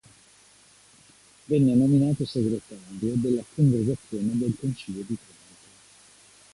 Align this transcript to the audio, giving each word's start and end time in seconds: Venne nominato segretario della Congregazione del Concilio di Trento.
Venne 1.45 1.75
nominato 1.75 2.25
segretario 2.25 2.83
della 3.19 3.43
Congregazione 3.53 4.35
del 4.35 4.57
Concilio 4.59 5.03
di 5.03 5.15
Trento. 5.15 5.33